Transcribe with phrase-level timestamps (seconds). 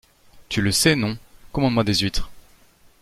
[0.49, 1.15] Tu le sais, non?
[1.51, 2.31] Commande-moi des huîtres.